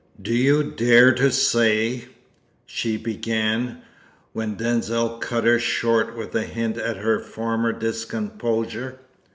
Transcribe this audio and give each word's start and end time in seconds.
"Do 0.19 0.33
you 0.33 0.63
dare 0.63 1.13
to 1.13 1.29
say" 1.31 2.05
she 2.65 2.97
began, 2.97 3.83
when 4.33 4.55
Denzil 4.55 5.19
cut 5.19 5.43
her 5.43 5.59
short 5.59 6.17
with 6.17 6.33
a 6.33 6.41
hint 6.41 6.77
at 6.77 6.97
her 6.97 7.19
former 7.19 7.71
discomposure. 7.71 8.97